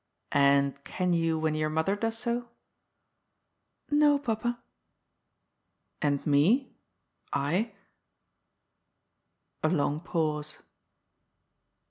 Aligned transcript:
"And 0.31 0.83
can 0.83 1.13
you 1.13 1.37
when 1.37 1.53
your 1.53 1.69
mother 1.69 1.95
does 1.95 2.17
so?"" 2.17 2.49
No, 3.91 4.17
papa."" 4.17 4.59
And 6.01 6.25
me— 6.25 6.75
I?" 7.31 7.73
A 9.63 9.69
long 9.69 9.99
pause. 9.99 10.57